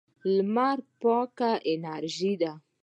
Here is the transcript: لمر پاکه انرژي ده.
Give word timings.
لمر 0.33 0.77
پاکه 1.01 1.51
انرژي 1.71 2.33
ده. 2.41 2.51